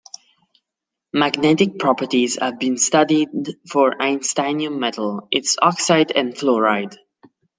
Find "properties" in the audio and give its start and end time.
1.77-2.39